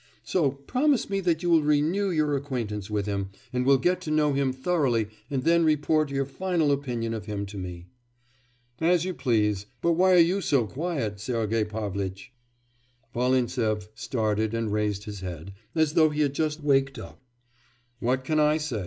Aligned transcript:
So 0.23 0.49
promise 0.49 1.11
me 1.11 1.19
that 1.19 1.43
you 1.43 1.51
will 1.51 1.61
renew 1.61 2.09
your 2.09 2.35
acquaintance 2.35 2.89
with 2.89 3.05
him, 3.05 3.29
and 3.53 3.67
will 3.67 3.77
get 3.77 4.01
to 4.01 4.09
know 4.09 4.33
him 4.33 4.51
thoroughly 4.51 5.09
and 5.29 5.43
then 5.43 5.63
report 5.63 6.09
your 6.09 6.25
final 6.25 6.71
opinion 6.71 7.13
of 7.13 7.27
him 7.27 7.45
to 7.45 7.57
me.' 7.59 7.85
'As 8.79 9.05
you 9.05 9.13
please. 9.13 9.67
But 9.79 9.91
why 9.91 10.13
are 10.15 10.17
you 10.17 10.41
so 10.41 10.65
quiet, 10.65 11.19
Sergei 11.19 11.65
Pavlitch?' 11.65 12.33
Volintsev 13.13 13.89
started 13.93 14.55
and 14.55 14.73
raised 14.73 15.03
his 15.03 15.19
head, 15.19 15.53
as 15.75 15.93
though 15.93 16.09
he 16.09 16.21
had 16.21 16.33
just 16.33 16.63
waked 16.63 16.97
up. 16.97 17.21
'What 17.99 18.23
can 18.23 18.39
I 18.39 18.57
say? 18.57 18.79